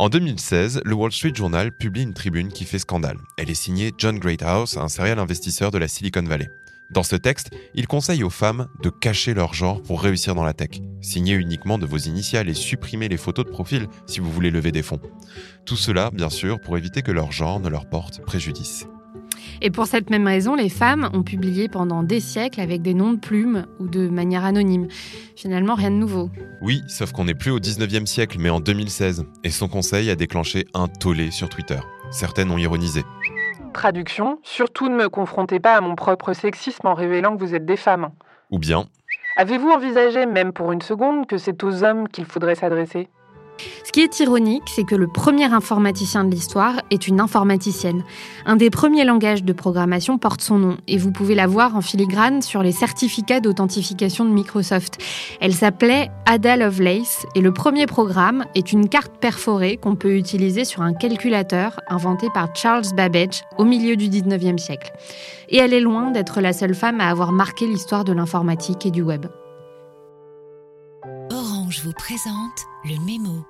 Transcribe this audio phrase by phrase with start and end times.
[0.00, 3.18] En 2016, le Wall Street Journal publie une tribune qui fait scandale.
[3.36, 6.48] Elle est signée John Greathouse, un serial investisseur de la Silicon Valley.
[6.90, 10.54] Dans ce texte, il conseille aux femmes de cacher leur genre pour réussir dans la
[10.54, 10.80] tech.
[11.02, 14.72] Signer uniquement de vos initiales et supprimer les photos de profil si vous voulez lever
[14.72, 15.02] des fonds.
[15.66, 18.86] Tout cela, bien sûr, pour éviter que leur genre ne leur porte préjudice.
[19.62, 23.12] Et pour cette même raison, les femmes ont publié pendant des siècles avec des noms
[23.12, 24.88] de plumes ou de manière anonyme.
[25.36, 26.30] Finalement, rien de nouveau.
[26.62, 29.24] Oui, sauf qu'on n'est plus au 19e siècle, mais en 2016.
[29.44, 31.78] Et son conseil a déclenché un tollé sur Twitter.
[32.10, 33.02] Certaines ont ironisé.
[33.72, 37.66] Traduction, surtout ne me confrontez pas à mon propre sexisme en révélant que vous êtes
[37.66, 38.10] des femmes.
[38.50, 38.86] Ou bien.
[39.36, 43.08] Avez-vous envisagé, même pour une seconde, que c'est aux hommes qu'il faudrait s'adresser?
[43.90, 48.04] Ce qui est ironique, c'est que le premier informaticien de l'histoire est une informaticienne.
[48.46, 51.80] Un des premiers langages de programmation porte son nom et vous pouvez la voir en
[51.80, 54.98] filigrane sur les certificats d'authentification de Microsoft.
[55.40, 60.64] Elle s'appelait Ada Lovelace et le premier programme est une carte perforée qu'on peut utiliser
[60.64, 64.92] sur un calculateur inventé par Charles Babbage au milieu du 19e siècle.
[65.48, 68.92] Et elle est loin d'être la seule femme à avoir marqué l'histoire de l'informatique et
[68.92, 69.26] du web.
[71.70, 73.46] Orange vous présente le mémo.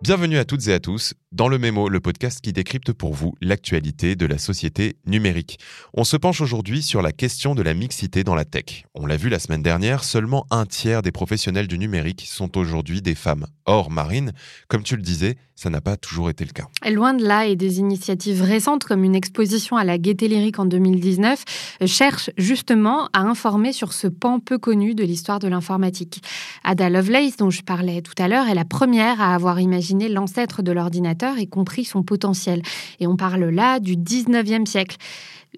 [0.00, 3.34] Bienvenue à toutes et à tous dans le Mémo, le podcast qui décrypte pour vous
[3.40, 5.58] l'actualité de la société numérique.
[5.94, 8.84] On se penche aujourd'hui sur la question de la mixité dans la tech.
[8.94, 13.00] On l'a vu la semaine dernière, seulement un tiers des professionnels du numérique sont aujourd'hui
[13.00, 13.46] des femmes.
[13.64, 14.32] Or, Marine,
[14.68, 16.66] comme tu le disais, ça n'a pas toujours été le cas.
[16.90, 20.64] Loin de là, et des initiatives récentes comme une exposition à la Gaîté Lyrique en
[20.64, 21.44] 2019
[21.86, 26.22] cherchent justement à informer sur ce pan peu connu de l'histoire de l'informatique.
[26.64, 30.62] Ada Lovelace, dont je parlais tout à l'heure, est la première à avoir imaginé l'ancêtre
[30.62, 32.62] de l'ordinateur et compris son potentiel.
[33.00, 34.96] Et on parle là du 19e siècle.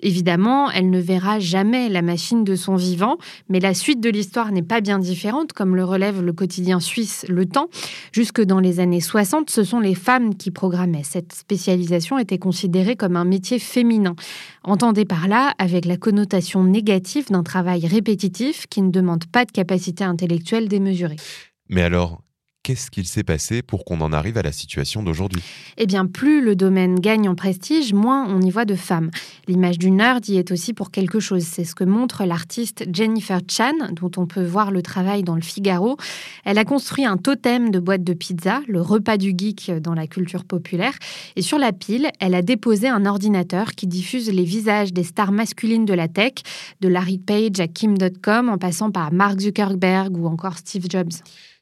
[0.03, 3.17] Évidemment, elle ne verra jamais la machine de son vivant,
[3.49, 7.25] mais la suite de l'histoire n'est pas bien différente, comme le relève le quotidien suisse
[7.29, 7.69] Le Temps.
[8.13, 11.05] Jusque dans les années 60, ce sont les femmes qui programmaient.
[11.05, 14.17] Cette spécialisation était considérée comme un métier féminin.
[14.65, 19.53] Entendez par là avec la connotation négative d'un travail répétitif qui ne demande pas de
[19.53, 21.17] capacité intellectuelle démesurée.
[21.69, 22.24] Mais alors,
[22.65, 25.43] qu'est-ce qu'il s'est passé pour qu'on en arrive à la situation d'aujourd'hui?
[25.77, 29.11] Eh bien, plus le domaine gagne en prestige, moins on y voit de femmes.
[29.47, 31.43] L'image du nerd y est aussi pour quelque chose.
[31.43, 35.43] C'est ce que montre l'artiste Jennifer Chan, dont on peut voir le travail dans le
[35.43, 35.99] Figaro.
[36.45, 40.07] Elle a construit un totem de boîte de pizza, le repas du geek dans la
[40.07, 40.95] culture populaire.
[41.37, 45.33] Et sur la pile, elle a déposé un ordinateur qui diffuse les visages des stars
[45.33, 46.33] masculines de la tech,
[46.81, 51.13] de Larry Page à Kim Dotcom, en passant par Mark Zuckerberg ou encore Steve Jobs.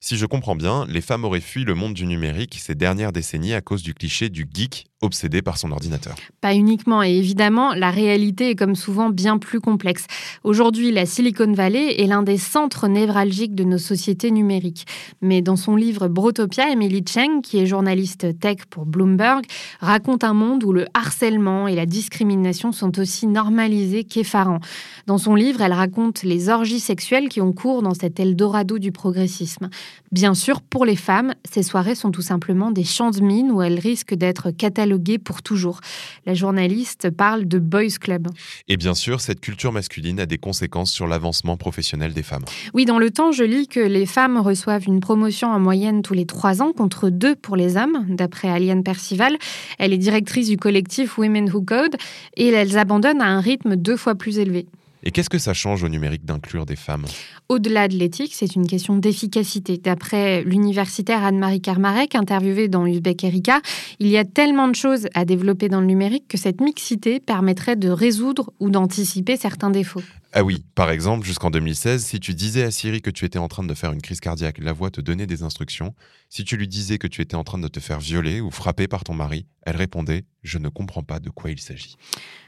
[0.04, 3.54] Si je comprends bien, les femmes auraient fui le monde du numérique ces dernières décennies
[3.54, 6.14] à cause du cliché du geek obsédé par son ordinateur.
[6.40, 10.06] Pas uniquement, et évidemment, la réalité est comme souvent bien plus complexe.
[10.44, 14.86] Aujourd'hui, la Silicon Valley est l'un des centres névralgiques de nos sociétés numériques.
[15.20, 19.44] Mais dans son livre Brotopia, Emily Cheng, qui est journaliste tech pour Bloomberg,
[19.80, 24.60] raconte un monde où le harcèlement et la discrimination sont aussi normalisés qu'effarants.
[25.06, 28.92] Dans son livre, elle raconte les orgies sexuelles qui ont cours dans cet Eldorado du
[28.92, 29.68] progressisme.
[30.12, 33.62] Bien sûr, pour les femmes, ces soirées sont tout simplement des champs de mine où
[33.62, 35.80] elles risquent d'être cataloguées pour toujours.
[36.26, 38.28] La journaliste parle de boys club.
[38.68, 42.44] Et bien sûr, cette culture masculine a des conséquences sur l'avancement professionnel des femmes.
[42.74, 46.14] Oui, dans le temps, je lis que les femmes reçoivent une promotion en moyenne tous
[46.14, 49.36] les trois ans contre deux pour les hommes, d'après Aliane Percival.
[49.78, 51.96] Elle est directrice du collectif Women Who Code
[52.36, 54.66] et elles abandonnent à un rythme deux fois plus élevé.
[55.02, 57.06] Et qu'est-ce que ça change au numérique d'inclure des femmes?
[57.48, 59.76] Au-delà de l'éthique, c'est une question d'efficacité.
[59.78, 63.60] D'après l'universitaire Anne-Marie Karmarek, interviewée dans Uzbek Erika,
[63.98, 67.76] il y a tellement de choses à développer dans le numérique que cette mixité permettrait
[67.76, 70.02] de résoudre ou d'anticiper certains défauts.
[70.34, 73.48] Ah oui, par exemple, jusqu'en 2016, si tu disais à Siri que tu étais en
[73.48, 75.94] train de faire une crise cardiaque, la voix te donnait des instructions.
[76.30, 78.88] Si tu lui disais que tu étais en train de te faire violer ou frapper
[78.88, 81.96] par ton mari, elle répondait Je ne comprends pas de quoi il s'agit.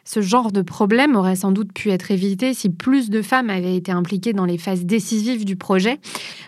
[0.04, 3.76] Ce genre de problème aurait sans doute pu être évité si plus de femmes avaient
[3.76, 6.00] été impliquées dans les phases décisives du projet.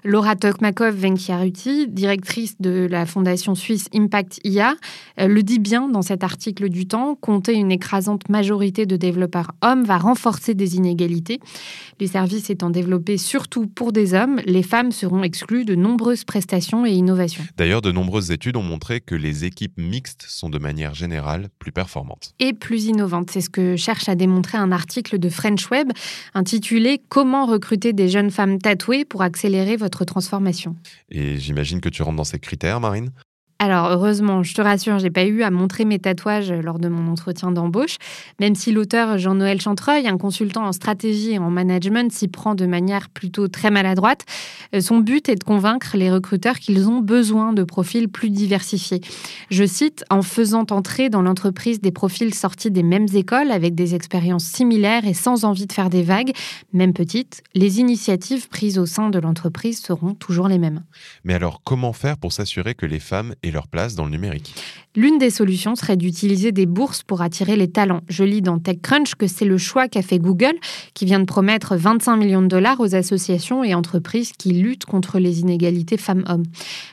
[0.05, 4.75] Laura Tokmakov Venkiaruti, directrice de la fondation suisse Impact IA,
[5.21, 9.53] euh, le dit bien dans cet article du Temps compter une écrasante majorité de développeurs
[9.63, 11.26] hommes va renforcer des inégalités.
[12.01, 16.87] Les services étant développés surtout pour des hommes, les femmes seront exclues de nombreuses prestations
[16.87, 17.45] et innovations.
[17.57, 21.73] D'ailleurs, de nombreuses études ont montré que les équipes mixtes sont de manière générale plus
[21.73, 22.35] performantes.
[22.39, 23.31] Et plus innovantes.
[23.31, 25.93] C'est ce que cherche à démontrer un article de French Web
[26.35, 30.77] intitulé Comment recruter des jeunes femmes tatouées pour accélérer votre transformation.
[31.11, 33.11] Et j'imagine que tu rentres dans ces critères, Marine?
[33.59, 37.11] Alors heureusement, je te rassure, j'ai pas eu à montrer mes tatouages lors de mon
[37.11, 37.97] entretien d'embauche,
[38.39, 42.67] même si l'auteur Jean-Noël Chantreuil, un consultant en stratégie et en management, s'y prend de
[42.67, 44.27] manière plutôt très maladroite.
[44.75, 49.01] Euh, son but est de convaincre les recruteurs qu'ils ont besoin de profils plus diversifiés.
[49.51, 53.95] Je cite, en faisant entrer dans l'entreprise des profils sortis des mêmes écoles avec des
[53.95, 56.33] expériences similaires et sans envie de faire des vagues,
[56.75, 60.83] même petites, les initiatives prises au sein de l'entreprise seront toujours les mêmes.
[61.25, 64.55] Mais alors comment faire pour s'assurer que les femmes et leur place dans le numérique.
[64.97, 68.01] L'une des solutions serait d'utiliser des bourses pour attirer les talents.
[68.09, 70.55] Je lis dans TechCrunch que c'est le choix qu'a fait Google,
[70.95, 75.19] qui vient de promettre 25 millions de dollars aux associations et entreprises qui luttent contre
[75.19, 76.45] les inégalités femmes-hommes.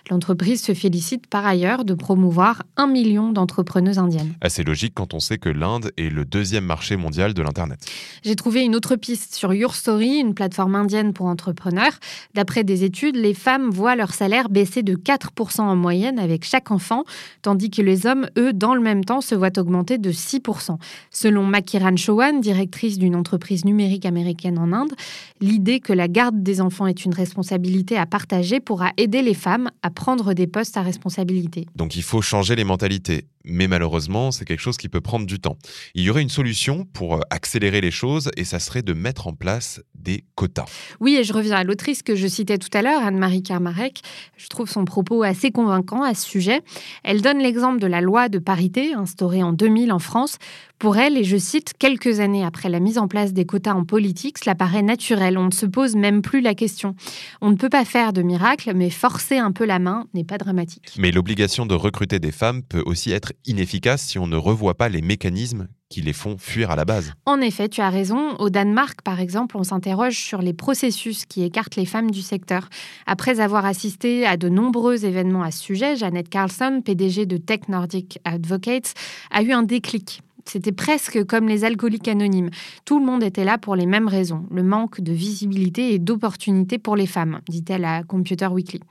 [0.09, 4.33] L'entreprise se félicite par ailleurs de promouvoir un million d'entrepreneuses indiennes.
[4.41, 7.79] Assez logique quand on sait que l'Inde est le deuxième marché mondial de l'Internet.
[8.25, 11.97] J'ai trouvé une autre piste sur Your Story, une plateforme indienne pour entrepreneurs.
[12.33, 16.71] D'après des études, les femmes voient leur salaire baisser de 4% en moyenne avec chaque
[16.71, 17.03] enfant,
[17.41, 20.77] tandis que les hommes, eux, dans le même temps, se voient augmenter de 6%.
[21.11, 24.93] Selon Makiran Chauhan, directrice d'une entreprise numérique américaine en Inde,
[25.41, 29.69] l'idée que la garde des enfants est une responsabilité à partager pourra aider les femmes
[29.81, 31.67] à prendre des postes à responsabilité.
[31.75, 35.39] Donc il faut changer les mentalités mais malheureusement, c'est quelque chose qui peut prendre du
[35.39, 35.57] temps.
[35.95, 39.27] Il y aurait une solution pour euh, accélérer les choses et ça serait de mettre
[39.27, 40.65] en place des quotas.
[40.99, 44.01] Oui, et je reviens à l'autrice que je citais tout à l'heure, Anne-Marie Karmarek.
[44.37, 46.61] Je trouve son propos assez convaincant à ce sujet.
[47.03, 50.37] Elle donne l'exemple de la loi de parité instaurée en 2000 en France.
[50.79, 53.85] Pour elle, et je cite, quelques années après la mise en place des quotas en
[53.85, 55.37] politique, cela paraît naturel.
[55.37, 56.95] On ne se pose même plus la question.
[57.39, 60.37] On ne peut pas faire de miracle, mais forcer un peu la main n'est pas
[60.37, 60.93] dramatique.
[60.97, 64.89] Mais l'obligation de recruter des femmes peut aussi être inefficace si on ne revoit pas
[64.89, 67.13] les mécanismes qui les font fuir à la base.
[67.25, 68.35] En effet, tu as raison.
[68.39, 72.69] Au Danemark, par exemple, on s'interroge sur les processus qui écartent les femmes du secteur.
[73.05, 77.67] Après avoir assisté à de nombreux événements à ce sujet, Jeannette Carlson, PDG de Tech
[77.69, 78.93] Nordic Advocates,
[79.29, 80.21] a eu un déclic.
[80.45, 82.49] C'était presque comme les alcooliques anonymes.
[82.85, 86.77] Tout le monde était là pour les mêmes raisons, le manque de visibilité et d'opportunités
[86.77, 88.81] pour les femmes, dit-elle à Computer Weekly.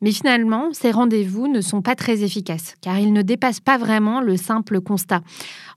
[0.00, 4.20] Mais finalement, ces rendez-vous ne sont pas très efficaces, car ils ne dépassent pas vraiment
[4.20, 5.22] le simple constat.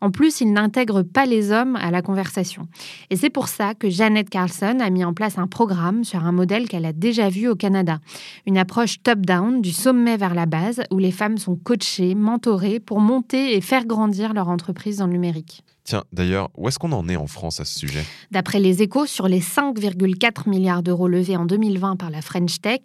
[0.01, 2.67] En plus, ils n'intègrent pas les hommes à la conversation.
[3.09, 6.31] Et c'est pour ça que Jeannette Carlson a mis en place un programme sur un
[6.31, 7.99] modèle qu'elle a déjà vu au Canada.
[8.45, 13.01] Une approche top-down, du sommet vers la base, où les femmes sont coachées, mentorées pour
[13.01, 15.63] monter et faire grandir leur entreprise dans numérique.
[15.83, 18.03] Tiens, d'ailleurs, où est-ce qu'on en est en France à ce sujet?
[18.31, 22.81] D'après les échos, sur les 5,4 milliards d'euros levés en 2020 par la French Tech,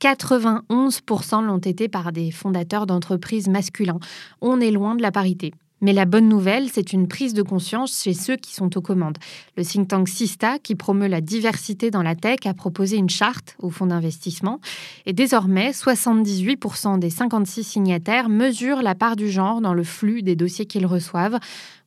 [0.00, 4.00] 91% l'ont été par des fondateurs d'entreprises masculins.
[4.40, 5.52] On est loin de la parité.
[5.80, 9.18] Mais la bonne nouvelle, c'est une prise de conscience chez ceux qui sont aux commandes.
[9.56, 13.56] Le think tank Sista, qui promeut la diversité dans la tech, a proposé une charte
[13.60, 14.60] au fonds d'investissement.
[15.06, 20.36] Et désormais, 78% des 56 signataires mesurent la part du genre dans le flux des
[20.36, 21.38] dossiers qu'ils reçoivent,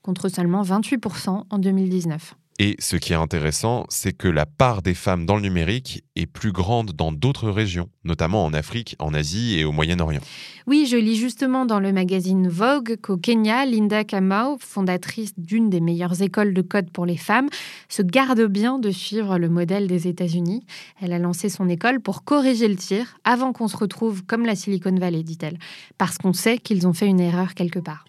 [0.01, 2.35] contre seulement 28% en 2019.
[2.63, 6.27] Et ce qui est intéressant, c'est que la part des femmes dans le numérique est
[6.27, 10.21] plus grande dans d'autres régions, notamment en Afrique, en Asie et au Moyen-Orient.
[10.67, 15.81] Oui, je lis justement dans le magazine Vogue qu'au Kenya, Linda Kamau, fondatrice d'une des
[15.81, 17.49] meilleures écoles de code pour les femmes,
[17.89, 20.63] se garde bien de suivre le modèle des États-Unis.
[21.01, 24.55] Elle a lancé son école pour corriger le tir avant qu'on se retrouve comme la
[24.55, 25.57] Silicon Valley, dit-elle,
[25.97, 28.05] parce qu'on sait qu'ils ont fait une erreur quelque part.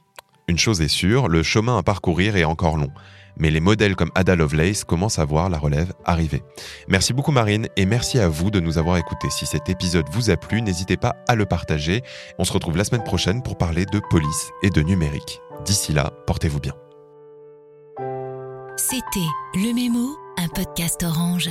[0.48, 2.90] Une chose est sûre, le chemin à parcourir est encore long
[3.36, 6.42] mais les modèles comme Ada Lovelace commencent à voir la relève arriver.
[6.88, 9.30] Merci beaucoup Marine et merci à vous de nous avoir écoutés.
[9.30, 12.02] Si cet épisode vous a plu, n'hésitez pas à le partager.
[12.38, 15.40] On se retrouve la semaine prochaine pour parler de police et de numérique.
[15.64, 16.74] D'ici là, portez-vous bien.
[18.76, 19.20] C'était
[19.54, 21.50] Le Mémo, un podcast orange.